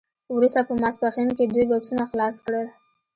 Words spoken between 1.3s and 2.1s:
کې دوی بکسونه